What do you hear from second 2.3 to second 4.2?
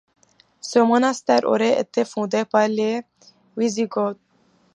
par les Wisigoths.